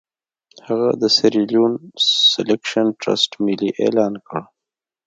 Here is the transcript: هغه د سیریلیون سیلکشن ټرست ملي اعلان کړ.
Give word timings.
هغه 0.67 0.87
د 1.01 1.03
سیریلیون 1.15 1.73
سیلکشن 2.31 2.85
ټرست 3.01 3.31
ملي 3.45 3.69
اعلان 3.83 4.13
کړ. 4.27 4.39